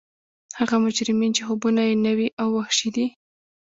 هغه 0.59 0.75
مجرمین 0.85 1.31
چې 1.37 1.41
خوبونه 1.47 1.81
یې 1.89 1.95
نوي 2.07 2.27
او 2.41 2.47
وحشي 2.57 2.89
دي 2.95 3.05